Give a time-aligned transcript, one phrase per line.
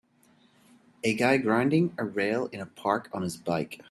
[1.03, 3.77] A guy grinding a rail in a park on his bike